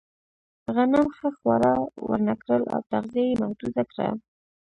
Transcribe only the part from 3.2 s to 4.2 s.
یې محدوده کړه.